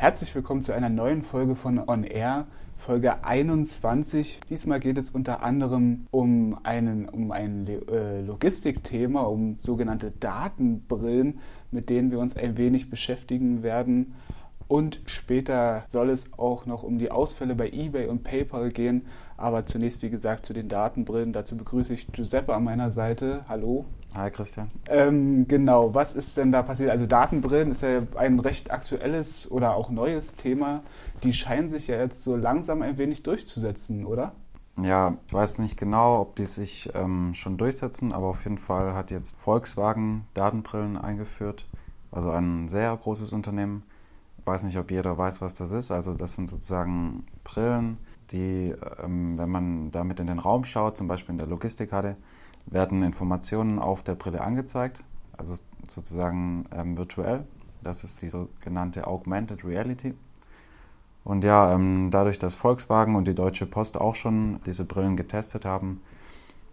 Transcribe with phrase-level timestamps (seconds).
[0.00, 2.46] Herzlich willkommen zu einer neuen Folge von On Air,
[2.76, 4.38] Folge 21.
[4.48, 11.40] Diesmal geht es unter anderem um, einen, um ein äh, Logistikthema, um sogenannte Datenbrillen,
[11.72, 14.14] mit denen wir uns ein wenig beschäftigen werden.
[14.68, 19.04] Und später soll es auch noch um die Ausfälle bei eBay und PayPal gehen.
[19.36, 21.32] Aber zunächst, wie gesagt, zu den Datenbrillen.
[21.32, 23.44] Dazu begrüße ich Giuseppe an meiner Seite.
[23.48, 23.84] Hallo.
[24.18, 24.68] Hi Christian.
[24.88, 26.90] Ähm, genau, was ist denn da passiert?
[26.90, 30.82] Also Datenbrillen ist ja ein recht aktuelles oder auch neues Thema.
[31.22, 34.32] Die scheinen sich ja jetzt so langsam ein wenig durchzusetzen, oder?
[34.82, 38.92] Ja, ich weiß nicht genau, ob die sich ähm, schon durchsetzen, aber auf jeden Fall
[38.92, 41.64] hat jetzt Volkswagen Datenbrillen eingeführt.
[42.10, 43.84] Also ein sehr großes Unternehmen.
[44.38, 45.92] Ich weiß nicht, ob jeder weiß, was das ist.
[45.92, 47.98] Also das sind sozusagen Brillen,
[48.32, 52.16] die, ähm, wenn man damit in den Raum schaut, zum Beispiel in der Logistikhalle,
[52.70, 55.02] werden Informationen auf der Brille angezeigt,
[55.36, 55.54] also
[55.88, 57.44] sozusagen ähm, virtuell.
[57.82, 60.14] Das ist die sogenannte Augmented Reality.
[61.24, 65.64] Und ja, ähm, dadurch, dass Volkswagen und die Deutsche Post auch schon diese Brillen getestet
[65.64, 66.00] haben,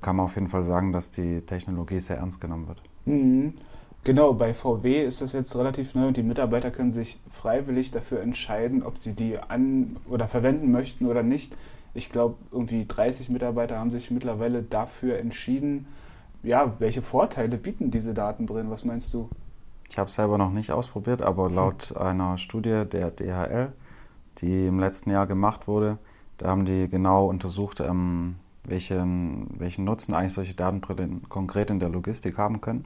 [0.02, 2.82] kann man auf jeden Fall sagen, dass die Technologie sehr ernst genommen wird.
[3.06, 3.54] Mhm.
[4.06, 8.22] Genau, bei VW ist das jetzt relativ neu und die Mitarbeiter können sich freiwillig dafür
[8.22, 11.58] entscheiden, ob sie die an oder verwenden möchten oder nicht.
[11.96, 15.88] Ich glaube, irgendwie 30 Mitarbeiter haben sich mittlerweile dafür entschieden.
[16.44, 18.70] Ja, welche Vorteile bieten diese Datenbrillen?
[18.70, 19.30] Was meinst du?
[19.90, 21.98] Ich habe es selber noch nicht ausprobiert, aber laut hm.
[21.98, 23.72] einer Studie der DHL,
[24.40, 25.98] die im letzten Jahr gemacht wurde,
[26.38, 31.88] da haben die genau untersucht, ähm, welchen, welchen Nutzen eigentlich solche Datenbrillen konkret in der
[31.88, 32.86] Logistik haben können.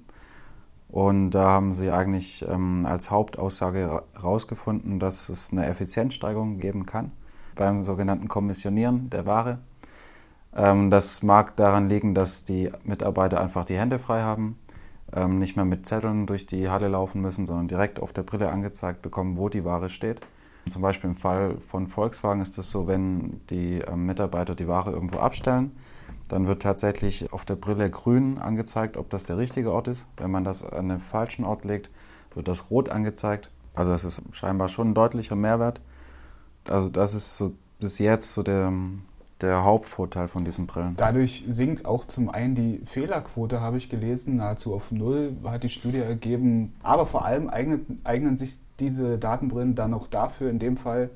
[0.87, 7.11] Und da haben sie eigentlich ähm, als Hauptaussage herausgefunden, dass es eine Effizienzsteigerung geben kann
[7.59, 9.59] beim sogenannten Kommissionieren der Ware.
[10.55, 14.57] Ähm, das mag daran liegen, dass die Mitarbeiter einfach die Hände frei haben,
[15.13, 18.49] ähm, nicht mehr mit Zetteln durch die Halle laufen müssen, sondern direkt auf der Brille
[18.49, 20.21] angezeigt bekommen, wo die Ware steht.
[20.69, 24.91] Zum Beispiel im Fall von Volkswagen ist es so, wenn die ähm, Mitarbeiter die Ware
[24.91, 25.71] irgendwo abstellen,
[26.29, 30.05] dann wird tatsächlich auf der Brille grün angezeigt, ob das der richtige Ort ist.
[30.15, 31.89] Wenn man das an den falschen Ort legt,
[32.33, 33.49] wird das rot angezeigt.
[33.73, 35.81] Also es ist scheinbar schon ein deutlicher Mehrwert.
[36.69, 38.71] Also das ist so bis jetzt so der,
[39.41, 40.95] der Hauptvorteil von diesen Brillen.
[40.97, 45.69] Dadurch sinkt auch zum einen die Fehlerquote, habe ich gelesen, nahezu auf Null, hat die
[45.69, 46.73] Studie ergeben.
[46.83, 51.09] Aber vor allem eignen, eignen sich diese Datenbrillen dann auch dafür, in dem Fall,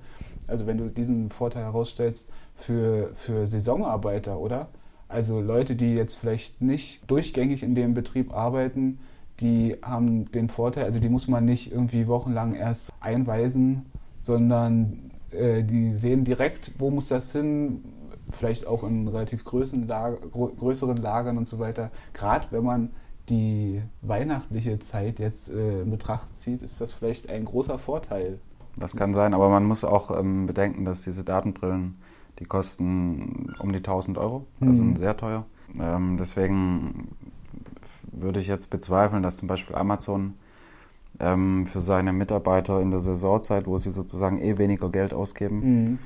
[0.47, 4.67] also wenn du diesen Vorteil herausstellst, für, für Saisonarbeiter, oder?
[5.09, 8.99] Also Leute, die jetzt vielleicht nicht durchgängig in dem Betrieb arbeiten,
[9.39, 13.85] die haben den Vorteil, also die muss man nicht irgendwie wochenlang erst einweisen,
[14.19, 17.83] sondern äh, die sehen direkt, wo muss das hin,
[18.31, 19.43] vielleicht auch in relativ
[19.87, 21.91] Lager, größeren Lagern und so weiter.
[22.13, 22.89] Gerade wenn man
[23.29, 28.39] die weihnachtliche Zeit jetzt äh, in Betracht zieht, ist das vielleicht ein großer Vorteil.
[28.75, 31.95] Das kann sein, aber man muss auch ähm, bedenken, dass diese Datenbrillen,
[32.39, 34.77] die kosten um die 1000 Euro, also mhm.
[34.77, 35.45] sind sehr teuer.
[35.79, 37.09] Ähm, deswegen
[38.11, 40.33] würde ich jetzt bezweifeln, dass zum Beispiel Amazon
[41.19, 45.99] ähm, für seine Mitarbeiter in der Saisonzeit, wo sie sozusagen eh weniger Geld ausgeben, mhm.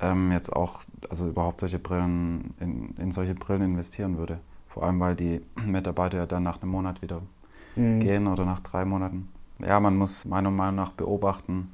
[0.00, 0.80] ähm, jetzt auch,
[1.10, 4.38] also überhaupt solche Brillen, in, in, solche Brillen investieren würde.
[4.68, 7.20] Vor allem, weil die Mitarbeiter ja dann nach einem Monat wieder
[7.76, 8.00] mhm.
[8.00, 9.28] gehen oder nach drei Monaten.
[9.58, 11.70] Ja, man muss meiner Meinung nach beobachten,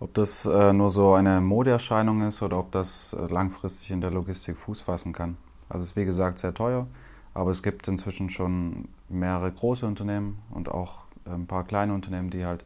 [0.00, 4.10] ob das äh, nur so eine Modeerscheinung ist oder ob das äh, langfristig in der
[4.10, 5.36] Logistik Fuß fassen kann.
[5.68, 6.86] Also es ist wie gesagt sehr teuer,
[7.32, 12.44] aber es gibt inzwischen schon mehrere große Unternehmen und auch ein paar kleine Unternehmen, die
[12.44, 12.64] halt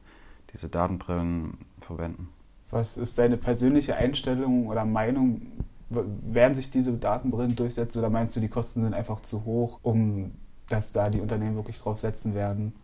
[0.53, 2.29] diese Datenbrillen verwenden.
[2.71, 5.43] Was ist deine persönliche Einstellung oder Meinung?
[5.91, 10.33] Werden sich diese Datenbrillen durchsetzen oder meinst du, die Kosten sind einfach zu hoch, um
[10.69, 12.75] dass da die Unternehmen wirklich drauf setzen werden?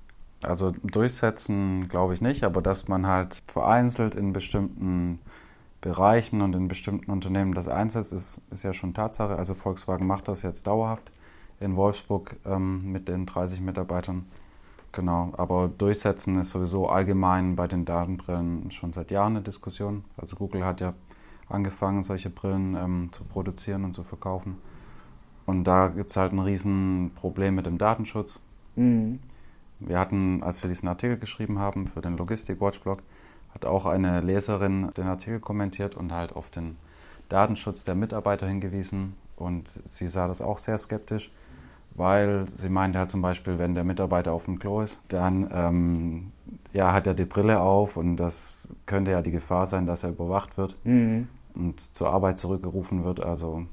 [0.42, 5.18] Also durchsetzen glaube ich nicht, aber dass man halt vereinzelt in bestimmten
[5.80, 9.36] Bereichen und in bestimmten Unternehmen das einsetzt, ist, ist ja schon Tatsache.
[9.36, 11.10] Also Volkswagen macht das jetzt dauerhaft
[11.60, 14.26] in Wolfsburg ähm, mit den 30 Mitarbeitern.
[14.94, 20.04] Genau, aber durchsetzen ist sowieso allgemein bei den Datenbrillen schon seit Jahren eine Diskussion.
[20.16, 20.94] Also Google hat ja
[21.48, 24.56] angefangen, solche Brillen ähm, zu produzieren und zu verkaufen.
[25.46, 28.40] Und da gibt es halt ein Riesenproblem mit dem Datenschutz.
[28.76, 29.18] Mhm.
[29.80, 33.02] Wir hatten, als wir diesen Artikel geschrieben haben für den Logistik-Watchblog,
[33.52, 36.76] hat auch eine Leserin den Artikel kommentiert und halt auf den
[37.28, 39.16] Datenschutz der Mitarbeiter hingewiesen.
[39.34, 41.32] Und sie sah das auch sehr skeptisch
[41.94, 46.32] weil sie meinte ja zum Beispiel, wenn der Mitarbeiter auf dem Klo ist, dann ähm,
[46.72, 50.10] ja, hat er die Brille auf und das könnte ja die Gefahr sein, dass er
[50.10, 51.28] überwacht wird mhm.
[51.54, 53.20] und zur Arbeit zurückgerufen wird.
[53.20, 53.66] Also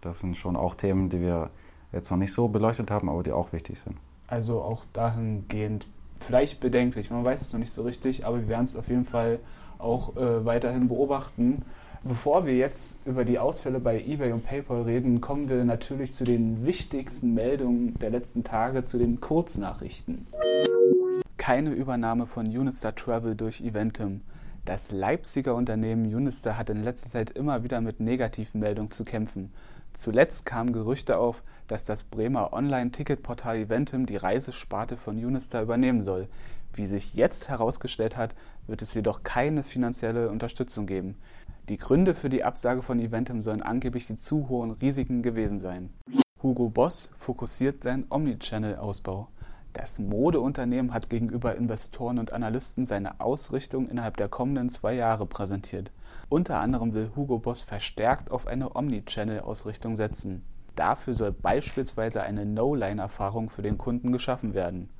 [0.00, 1.50] das sind schon auch Themen, die wir
[1.92, 3.96] jetzt noch nicht so beleuchtet haben, aber die auch wichtig sind.
[4.26, 5.86] Also auch dahingehend
[6.20, 9.04] vielleicht bedenklich, man weiß es noch nicht so richtig, aber wir werden es auf jeden
[9.04, 9.40] Fall
[9.78, 11.62] auch äh, weiterhin beobachten.
[12.02, 16.24] Bevor wir jetzt über die Ausfälle bei eBay und PayPal reden, kommen wir natürlich zu
[16.24, 20.26] den wichtigsten Meldungen der letzten Tage, zu den Kurznachrichten.
[21.36, 24.22] Keine Übernahme von Unistar Travel durch Eventim.
[24.64, 29.52] Das Leipziger Unternehmen Unistar hat in letzter Zeit immer wieder mit negativen Meldungen zu kämpfen.
[29.92, 36.28] Zuletzt kamen Gerüchte auf, dass das Bremer Online-Ticketportal Eventim die Reisesparte von Unistar übernehmen soll.
[36.72, 38.34] Wie sich jetzt herausgestellt hat,
[38.66, 41.16] wird es jedoch keine finanzielle Unterstützung geben.
[41.70, 45.90] Die Gründe für die Absage von Eventim sollen angeblich die zu hohen Risiken gewesen sein.
[46.42, 49.28] Hugo Boss fokussiert seinen Omnichannel-Ausbau.
[49.72, 55.92] Das Modeunternehmen hat gegenüber Investoren und Analysten seine Ausrichtung innerhalb der kommenden zwei Jahre präsentiert.
[56.28, 60.42] Unter anderem will Hugo Boss verstärkt auf eine Omnichannel-Ausrichtung setzen.
[60.74, 64.90] Dafür soll beispielsweise eine No-Line-Erfahrung für den Kunden geschaffen werden.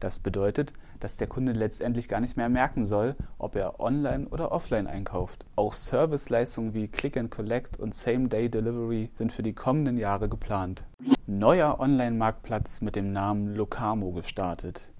[0.00, 4.50] Das bedeutet, dass der Kunde letztendlich gar nicht mehr merken soll, ob er online oder
[4.50, 5.44] offline einkauft.
[5.56, 10.84] Auch Serviceleistungen wie Click and Collect und Same-Day-Delivery sind für die kommenden Jahre geplant.
[11.26, 14.90] Neuer Online-Marktplatz mit dem Namen Locamo gestartet.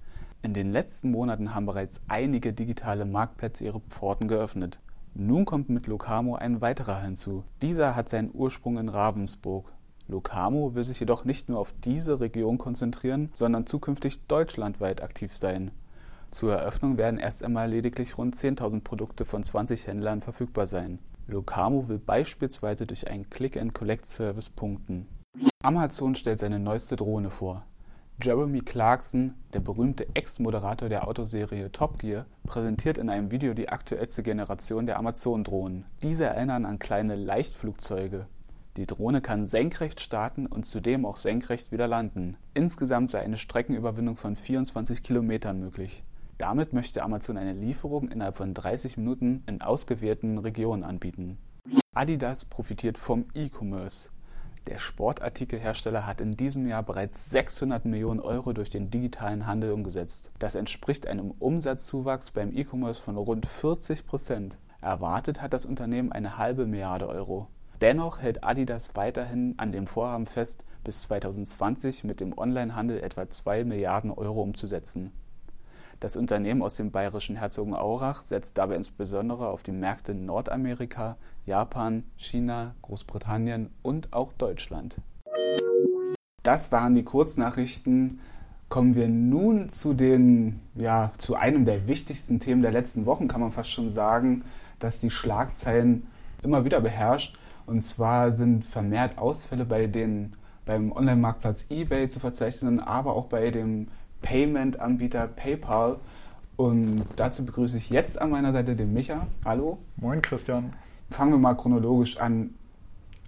[0.43, 4.79] In den letzten Monaten haben bereits einige digitale Marktplätze ihre Pforten geöffnet.
[5.13, 7.43] Nun kommt mit Locamo ein weiterer hinzu.
[7.61, 9.71] Dieser hat seinen Ursprung in Ravensburg.
[10.11, 15.71] Locamo will sich jedoch nicht nur auf diese Region konzentrieren, sondern zukünftig deutschlandweit aktiv sein.
[16.29, 20.99] Zur Eröffnung werden erst einmal lediglich rund 10.000 Produkte von 20 Händlern verfügbar sein.
[21.27, 25.07] Locamo will beispielsweise durch einen Click-and-Collect-Service punkten.
[25.63, 27.63] Amazon stellt seine neueste Drohne vor.
[28.21, 34.23] Jeremy Clarkson, der berühmte Ex-Moderator der Autoserie Top Gear, präsentiert in einem Video die aktuellste
[34.23, 35.85] Generation der Amazon-Drohnen.
[36.01, 38.27] Diese erinnern an kleine Leichtflugzeuge.
[38.77, 42.37] Die Drohne kann senkrecht starten und zudem auch senkrecht wieder landen.
[42.53, 46.03] Insgesamt sei eine Streckenüberwindung von 24 Kilometern möglich.
[46.37, 51.37] Damit möchte Amazon eine Lieferung innerhalb von 30 Minuten in ausgewählten Regionen anbieten.
[51.93, 54.09] Adidas profitiert vom E-Commerce.
[54.67, 60.31] Der Sportartikelhersteller hat in diesem Jahr bereits 600 Millionen Euro durch den digitalen Handel umgesetzt.
[60.39, 64.57] Das entspricht einem Umsatzzuwachs beim E-Commerce von rund 40 Prozent.
[64.79, 67.49] Erwartet hat das Unternehmen eine halbe Milliarde Euro.
[67.81, 73.63] Dennoch hält Adidas weiterhin an dem Vorhaben fest, bis 2020 mit dem Onlinehandel etwa 2
[73.63, 75.11] Milliarden Euro umzusetzen.
[75.99, 81.17] Das Unternehmen aus dem bayerischen Herzogenaurach setzt dabei insbesondere auf die Märkte Nordamerika,
[81.47, 84.97] Japan, China, Großbritannien und auch Deutschland.
[86.43, 88.19] Das waren die Kurznachrichten.
[88.69, 93.41] Kommen wir nun zu den, ja, zu einem der wichtigsten Themen der letzten Wochen, kann
[93.41, 94.43] man fast schon sagen,
[94.77, 96.05] dass die Schlagzeilen
[96.43, 97.37] immer wieder beherrscht.
[97.65, 100.33] Und zwar sind vermehrt Ausfälle bei den,
[100.65, 103.87] beim Online-Marktplatz eBay zu verzeichnen, aber auch bei dem
[104.21, 105.97] Payment-Anbieter PayPal.
[106.57, 109.27] Und dazu begrüße ich jetzt an meiner Seite den Micha.
[109.45, 109.77] Hallo.
[109.97, 110.73] Moin, Christian.
[111.09, 112.55] Fangen wir mal chronologisch an.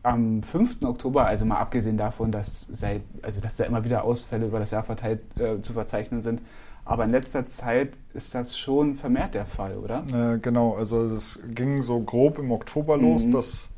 [0.04, 0.84] Am 5.
[0.84, 4.72] Oktober, also mal abgesehen davon, dass, seit, also dass da immer wieder Ausfälle über das
[4.72, 6.42] Jahr verteilt äh, zu verzeichnen sind,
[6.86, 10.04] aber in letzter Zeit ist das schon vermehrt der Fall, oder?
[10.12, 13.32] Äh, genau, also es ging so grob im Oktober los, mhm.
[13.32, 13.70] dass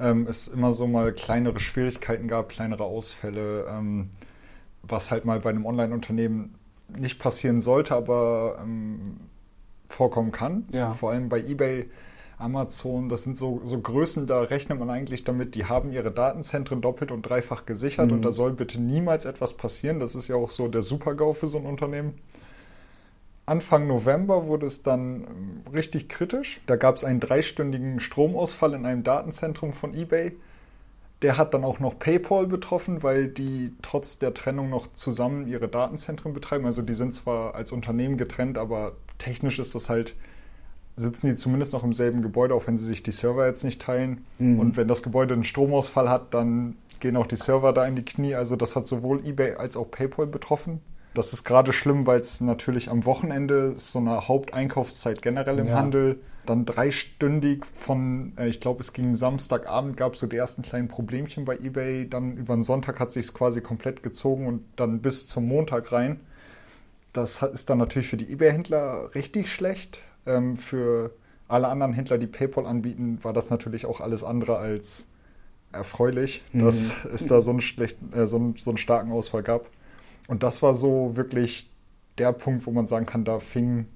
[0.00, 4.10] ähm, es immer so mal kleinere Schwierigkeiten gab, kleinere Ausfälle, ähm,
[4.82, 6.54] was halt mal bei einem Online-Unternehmen
[6.96, 9.18] nicht passieren sollte, aber ähm,
[9.86, 10.64] vorkommen kann.
[10.72, 10.94] Ja.
[10.94, 11.90] Vor allem bei eBay,
[12.38, 16.80] Amazon, das sind so, so Größen, da rechnet man eigentlich damit, die haben ihre Datenzentren
[16.80, 18.18] doppelt und dreifach gesichert mhm.
[18.18, 19.98] und da soll bitte niemals etwas passieren.
[19.98, 22.14] Das ist ja auch so der Super-GAU für so ein Unternehmen.
[23.48, 26.60] Anfang November wurde es dann ähm, richtig kritisch.
[26.66, 30.36] Da gab es einen dreistündigen Stromausfall in einem Datenzentrum von eBay.
[31.22, 35.66] Der hat dann auch noch PayPal betroffen, weil die trotz der Trennung noch zusammen ihre
[35.66, 36.64] Datenzentren betreiben.
[36.64, 40.14] Also die sind zwar als Unternehmen getrennt, aber technisch ist das halt,
[40.94, 43.82] sitzen die zumindest noch im selben Gebäude, auch wenn sie sich die Server jetzt nicht
[43.82, 44.24] teilen.
[44.38, 44.60] Mhm.
[44.60, 48.04] Und wenn das Gebäude einen Stromausfall hat, dann gehen auch die Server da in die
[48.04, 48.34] Knie.
[48.34, 50.80] Also das hat sowohl eBay als auch PayPal betroffen.
[51.18, 55.66] Das ist gerade schlimm, weil es natürlich am Wochenende ist so eine Haupteinkaufszeit generell im
[55.66, 55.74] ja.
[55.74, 56.20] Handel.
[56.46, 60.86] Dann dreistündig von, äh, ich glaube, es ging Samstagabend, gab es so die ersten kleinen
[60.86, 62.08] Problemchen bei eBay.
[62.08, 65.90] Dann über den Sonntag hat sich es quasi komplett gezogen und dann bis zum Montag
[65.90, 66.20] rein.
[67.12, 69.98] Das ist dann natürlich für die eBay-Händler richtig schlecht.
[70.24, 71.10] Ähm, für
[71.48, 75.08] alle anderen Händler, die PayPal anbieten, war das natürlich auch alles andere als
[75.72, 76.60] erfreulich, mhm.
[76.60, 79.66] dass es da so einen, schlechten, äh, so, einen, so einen starken Ausfall gab.
[80.28, 81.68] Und das war so wirklich
[82.18, 83.88] der Punkt, wo man sagen kann, da fingen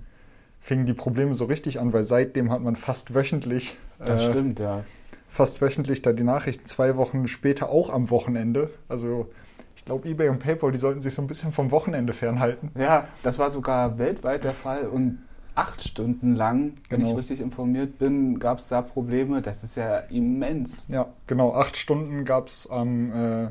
[0.61, 3.77] fingen die Probleme so richtig an, weil seitdem hat man fast wöchentlich.
[3.99, 4.85] Das äh, stimmt, ja.
[5.29, 8.71] Fast wöchentlich da die Nachrichten, zwei Wochen später auch am Wochenende.
[8.89, 9.29] Also
[9.75, 12.71] ich glaube, eBay und PayPal, die sollten sich so ein bisschen vom Wochenende fernhalten.
[12.79, 15.19] Ja, das war sogar weltweit der Fall und
[15.57, 17.11] acht Stunden lang, wenn Genau.
[17.11, 19.43] ich richtig informiert bin, gab es da Probleme.
[19.43, 20.87] Das ist ja immens.
[20.89, 21.55] Ja, genau.
[21.55, 23.49] Acht Stunden gab es am, äh,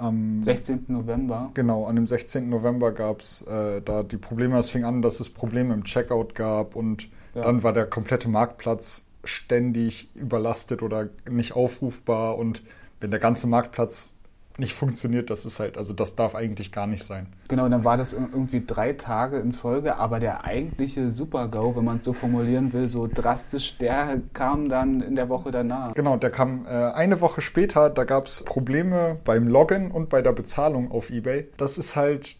[0.00, 0.86] am 16.
[0.88, 1.50] November.
[1.54, 2.48] Genau, an dem 16.
[2.48, 4.58] November gab es äh, da die Probleme.
[4.58, 7.42] Es fing an, dass es Probleme im Checkout gab und Ja.
[7.42, 12.38] dann war der komplette Marktplatz ständig überlastet oder nicht aufrufbar.
[12.38, 12.62] Und
[13.00, 14.12] wenn der ganze Marktplatz
[14.60, 17.26] nicht funktioniert, das ist halt, also das darf eigentlich gar nicht sein.
[17.48, 21.84] Genau, dann war das ir- irgendwie drei Tage in Folge, aber der eigentliche Super-GO, wenn
[21.84, 25.94] man es so formulieren will, so drastisch, der kam dann in der Woche danach.
[25.94, 30.22] Genau, der kam äh, eine Woche später, da gab es Probleme beim Login und bei
[30.22, 31.48] der Bezahlung auf eBay.
[31.56, 32.36] Das ist halt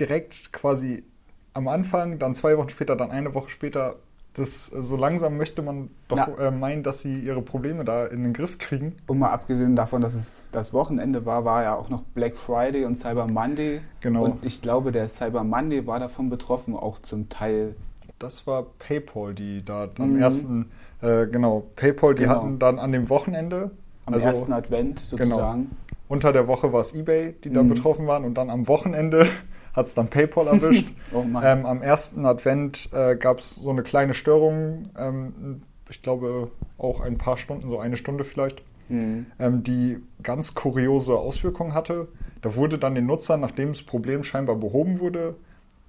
[0.00, 1.04] direkt quasi
[1.52, 3.96] am Anfang, dann zwei Wochen später, dann eine Woche später.
[4.34, 6.28] Das, so langsam möchte man doch Ja.
[6.38, 8.94] äh, meinen, dass sie ihre Probleme da in den Griff kriegen.
[9.08, 12.84] Und mal abgesehen davon, dass es das Wochenende war, war ja auch noch Black Friday
[12.84, 13.80] und Cyber Monday.
[14.00, 14.24] Genau.
[14.24, 17.74] Und ich glaube, der Cyber Monday war davon betroffen, auch zum Teil.
[18.20, 20.20] Das war PayPal, die da am Mhm.
[20.20, 20.70] ersten,
[21.02, 22.34] äh, genau, PayPal, die Genau.
[22.36, 23.72] hatten dann an dem Wochenende,
[24.06, 25.70] Am also ersten Advent sozusagen.
[26.08, 27.68] unter der Woche war es eBay, die da Mhm.
[27.70, 29.26] betroffen waren und dann am Wochenende
[29.72, 30.88] hat es dann PayPal erwischt.
[31.12, 36.50] Oh ähm, am ersten Advent äh, gab es so eine kleine Störung, ähm, ich glaube
[36.78, 39.26] auch ein paar Stunden, so eine Stunde vielleicht, Mhm.
[39.38, 42.08] ähm, die ganz kuriose Auswirkungen hatte.
[42.42, 45.36] Da wurde dann den Nutzern, nachdem das Problem scheinbar behoben wurde,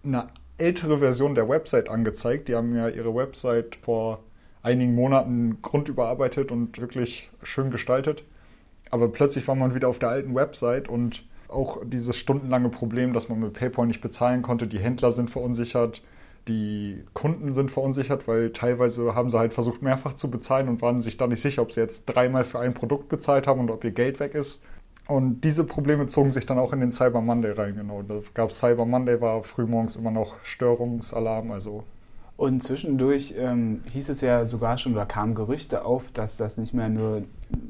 [0.03, 0.27] eine
[0.59, 2.47] ältere Version der Website angezeigt.
[2.47, 4.19] Die haben ja ihre Website vor
[4.61, 8.23] einigen Monaten grundüberarbeitet und wirklich schön gestaltet.
[8.91, 13.29] Aber plötzlich war man wieder auf der alten Website und auch dieses stundenlange Problem, dass
[13.29, 14.67] man mit PayPal nicht bezahlen konnte.
[14.67, 16.01] Die Händler sind verunsichert,
[16.47, 21.01] die Kunden sind verunsichert, weil teilweise haben sie halt versucht, mehrfach zu bezahlen und waren
[21.01, 23.83] sich da nicht sicher, ob sie jetzt dreimal für ein Produkt bezahlt haben und ob
[23.83, 24.65] ihr Geld weg ist.
[25.07, 28.01] Und diese Probleme zogen sich dann auch in den Cyber Monday rein, genau.
[28.01, 31.83] Da gab Cyber Monday, war frühmorgens immer noch Störungsalarm, also
[32.37, 36.73] Und zwischendurch ähm, hieß es ja sogar schon oder kamen Gerüchte auf, dass das nicht
[36.73, 37.23] mehr nur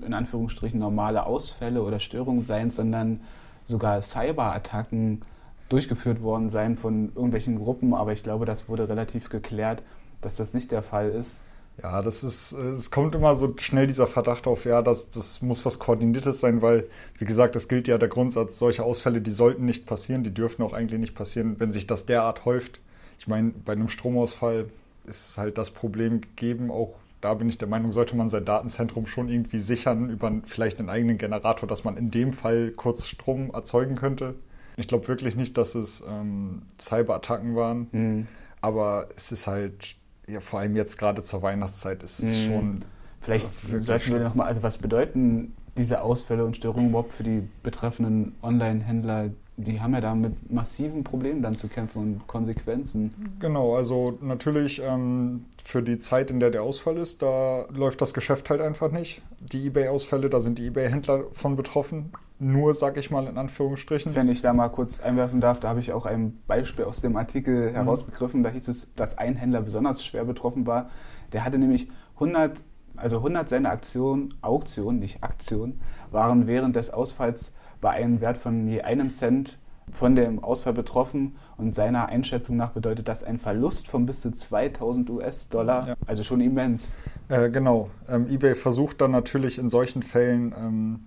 [0.05, 3.21] in Anführungsstrichen normale Ausfälle oder Störungen seien, sondern
[3.65, 5.21] sogar Cyberattacken
[5.69, 7.93] durchgeführt worden seien von irgendwelchen Gruppen.
[7.93, 9.83] Aber ich glaube, das wurde relativ geklärt,
[10.21, 11.39] dass das nicht der Fall ist.
[11.81, 15.41] Ja, das ist, äh, es kommt immer so schnell dieser Verdacht auf, ja, das, das
[15.41, 16.87] muss was Koordiniertes sein, weil,
[17.17, 20.63] wie gesagt, es gilt ja der Grundsatz, solche Ausfälle, die sollten nicht passieren, die dürfen
[20.63, 22.79] auch eigentlich nicht passieren, wenn sich das derart häuft.
[23.17, 24.69] Ich meine, bei einem Stromausfall
[25.05, 29.05] ist halt das Problem gegeben, auch da bin ich der Meinung, sollte man sein Datenzentrum
[29.05, 33.51] schon irgendwie sichern über vielleicht einen eigenen Generator, dass man in dem Fall kurz Strom
[33.53, 34.35] erzeugen könnte.
[34.77, 37.87] Ich glaube wirklich nicht, dass es ähm, Cyberattacken waren.
[37.91, 38.27] Hm.
[38.61, 39.95] Aber es ist halt,
[40.27, 42.51] ja, vor allem jetzt gerade zur Weihnachtszeit, ist es Mhm.
[42.51, 42.75] schon.
[43.21, 47.47] Vielleicht Wirklich sollten wir nochmal, also was bedeuten diese Ausfälle und Störungen überhaupt für die
[47.63, 49.29] betreffenden Online-Händler?
[49.57, 53.13] Die haben ja da mit massiven Problemen dann zu kämpfen und Konsequenzen.
[53.39, 58.13] Genau, also natürlich ähm, für die Zeit, in der der Ausfall ist, da läuft das
[58.13, 59.21] Geschäft halt einfach nicht.
[59.39, 62.11] Die Ebay-Ausfälle, da sind die Ebay-Händler von betroffen.
[62.39, 64.15] Nur, sag ich mal in Anführungsstrichen.
[64.15, 67.15] Wenn ich da mal kurz einwerfen darf, da habe ich auch ein Beispiel aus dem
[67.15, 68.41] Artikel herausgegriffen.
[68.41, 70.89] Da hieß es, dass ein Händler besonders schwer betroffen war.
[71.33, 72.63] Der hatte nämlich 100,
[73.01, 75.79] also 100 seiner Aktionen, Auktionen, nicht Aktionen,
[76.11, 79.57] waren während des Ausfalls bei einem Wert von je einem Cent
[79.91, 84.31] von dem Ausfall betroffen und seiner Einschätzung nach bedeutet das ein Verlust von bis zu
[84.31, 85.95] 2000 US-Dollar, Ja.
[86.07, 86.87] also schon immens.
[87.27, 87.89] Äh, genau.
[88.07, 90.99] Ähm, eBay versucht dann natürlich in solchen Fällen, ähm,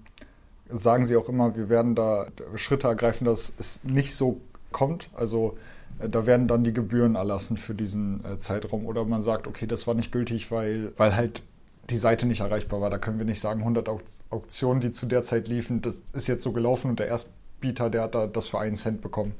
[0.71, 4.41] sagen sie auch immer, wir werden da Schritte ergreifen, dass es nicht so
[4.73, 5.09] kommt.
[5.15, 5.57] Also
[6.01, 8.85] äh, da werden dann die Gebühren erlassen für diesen äh, Zeitraum.
[8.87, 11.43] Oder man sagt, okay, das war nicht gültig, weil, weil halt
[11.91, 12.91] die Seite nicht erreichbar war.
[12.91, 16.27] Da können wir nicht sagen, 100 Auk Auktionen, die zu der Zeit liefen, das ist
[16.27, 19.35] jetzt so gelaufen und der Erstbieter, der hat da das für einen Cent bekommen.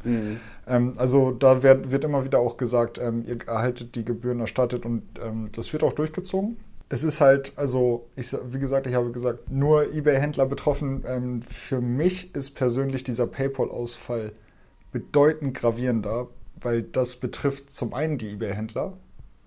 [0.67, 4.85] Ähm, also da wird, wird immer wieder auch gesagt, ähm, ihr erhaltet die Gebühren erstattet
[4.85, 6.57] und ähm, das wird auch durchgezogen.
[6.91, 11.03] Es ist halt, also ich, wie gesagt, ich habe gesagt, nur eBay-Händler betroffen.
[11.07, 14.33] Ähm, für mich ist persönlich dieser PayPal-Ausfall
[14.93, 16.29] bedeutend gravierender,
[16.61, 18.97] weil das betrifft zum einen die eBay-Händler,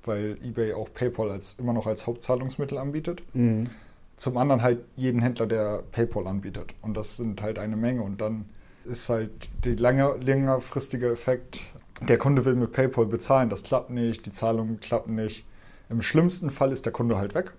[0.07, 3.21] weil eBay auch PayPal als, immer noch als Hauptzahlungsmittel anbietet.
[4.15, 6.73] Zum anderen halt jeden Händler, der PayPal anbietet.
[6.81, 8.01] Und das sind halt eine Menge.
[8.01, 8.45] Und dann
[8.85, 9.31] ist halt
[9.63, 11.61] der lange, längerfristige Effekt,
[12.01, 15.45] der Kunde will mit PayPal bezahlen, das klappt nicht, die Zahlungen klappen nicht.
[15.89, 17.53] Im schlimmsten Fall ist der Kunde halt weg.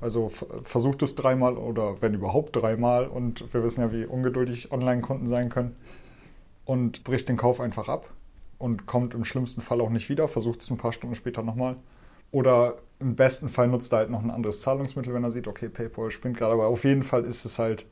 [0.00, 5.28] Also versucht es dreimal oder wenn überhaupt dreimal und wir wissen ja, wie ungeduldig Online-Kunden
[5.28, 5.76] sein können
[6.64, 8.08] und bricht den Kauf einfach ab
[8.60, 11.76] und kommt im schlimmsten Fall auch nicht wieder, versucht es ein paar Stunden später nochmal.
[12.30, 15.68] Oder im besten Fall nutzt er halt noch ein anderes Zahlungsmittel, wenn er sieht, okay,
[15.68, 17.86] PayPal spinnt gerade, aber auf jeden Fall ist es halt,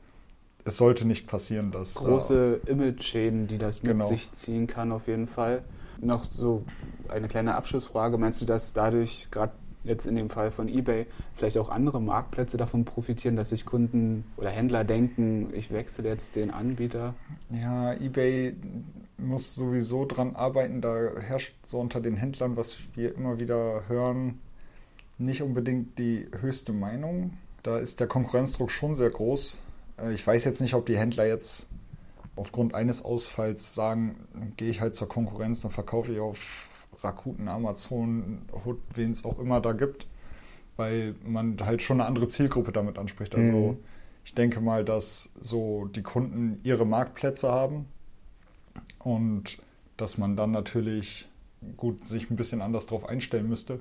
[0.63, 4.07] es sollte nicht passieren, dass da- Große Image-Schäden, die das mit Genau.
[4.07, 5.63] sich ziehen kann, auf jeden Fall.
[5.99, 6.63] Noch so
[7.09, 8.17] eine kleine Abschlussfrage.
[8.17, 9.51] Meinst du, dass dadurch gerade
[9.83, 14.23] jetzt in dem Fall von eBay vielleicht auch andere Marktplätze davon profitieren, dass sich Kunden
[14.37, 17.15] oder Händler denken, ich wechsle jetzt den Anbieter?
[17.49, 18.55] Ja, eBay
[19.21, 20.81] muss sowieso dran arbeiten.
[20.81, 24.39] Da herrscht so unter den Händlern, was wir immer wieder hören,
[25.17, 27.37] nicht unbedingt die höchste Meinung.
[27.63, 29.59] Da ist der Konkurrenzdruck schon sehr groß.
[29.97, 31.67] Äh, ich weiß jetzt nicht, ob die Händler jetzt
[32.35, 34.15] aufgrund eines Ausfalls sagen,
[34.55, 36.69] gehe ich halt zur Konkurrenz, dann verkaufe ich auf
[37.03, 38.43] Rakuten, Amazon,
[38.95, 40.07] wen es auch immer da gibt,
[40.77, 43.35] weil man halt schon eine andere Zielgruppe damit anspricht.
[43.35, 43.77] Also mhm.
[44.23, 47.87] ich denke mal, dass so die Kunden ihre Marktplätze haben
[48.99, 49.57] und
[49.97, 51.27] dass man dann natürlich
[51.77, 53.79] gut sich ein bisschen anders darauf einstellen müsste.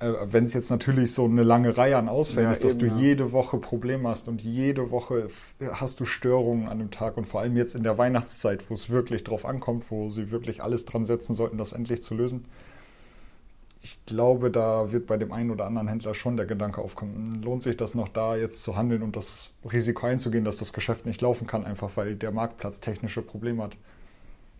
[0.00, 2.80] Äh, wenn es jetzt natürlich so eine lange Reihe an Ausfällen ja, ist, dass eben,
[2.80, 2.96] du ja.
[2.96, 5.28] jede Woche Probleme hast und jede Woche
[5.72, 8.90] hast du Störungen an dem Tag und vor allem jetzt in der Weihnachtszeit, wo es
[8.90, 12.44] wirklich drauf ankommt, wo sie wirklich alles dran setzen sollten, das endlich zu lösen.
[13.82, 17.62] Ich glaube, da wird bei dem einen oder anderen Händler schon der Gedanke aufkommen, lohnt
[17.62, 21.22] sich das noch da jetzt zu handeln und das Risiko einzugehen, dass das Geschäft nicht
[21.22, 23.76] laufen kann, einfach weil der Marktplatz technische Probleme hat,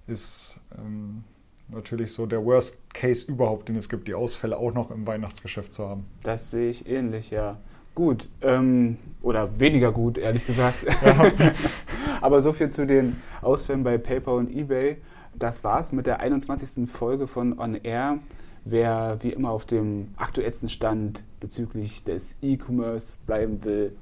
[0.08, 1.24] ist ähm,
[1.68, 5.72] natürlich so der Worst Case überhaupt, den es gibt, die Ausfälle auch noch im Weihnachtsgeschäft
[5.72, 6.06] zu haben.
[6.22, 7.58] Das sehe ich ähnlich, ja.
[7.94, 10.86] Gut, ähm, oder weniger gut, ehrlich gesagt.
[11.04, 11.32] Ja.
[12.20, 14.98] Aber so viel zu den Ausfällen bei PayPal und eBay.
[15.34, 16.90] Das war's mit der 21.
[16.90, 18.18] Folge von On Air.
[18.64, 23.96] Wer wie immer auf dem aktuellsten Stand bezüglich des E-Commerce bleiben will,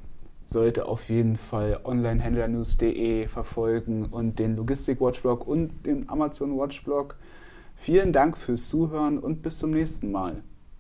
[0.46, 7.16] sollte auf jeden Fall onlinehändlernews.de verfolgen und den Logistik-Watchblog und den Amazon-Watchblog.
[7.74, 10.42] Vielen Dank fürs Zuhören und bis zum nächsten Mal.